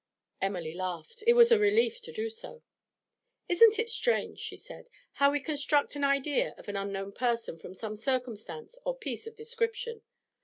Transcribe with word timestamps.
Emily 0.41 0.73
laughed; 0.73 1.23
it 1.27 1.33
was 1.33 1.51
a 1.51 1.59
relief 1.59 2.01
to 2.01 2.11
do 2.11 2.27
so. 2.27 2.63
'Isn't 3.47 3.77
it 3.77 3.87
strange,' 3.87 4.39
she 4.39 4.55
said, 4.57 4.89
'how 5.11 5.29
we 5.31 5.39
construct 5.39 5.95
an 5.95 6.03
idea 6.03 6.55
of 6.57 6.67
an 6.67 6.75
unknown 6.75 7.11
person 7.11 7.55
from 7.59 7.75
some 7.75 7.95
circumstance 7.95 8.79
or 8.83 8.97
piece 8.97 9.27
of 9.27 9.35
description? 9.35 10.01